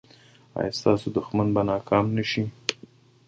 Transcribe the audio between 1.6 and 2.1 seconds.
ناکام